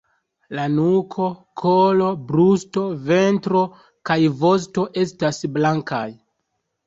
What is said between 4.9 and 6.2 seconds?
estas blankaj.